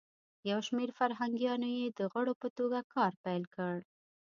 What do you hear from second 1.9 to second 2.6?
د غړو په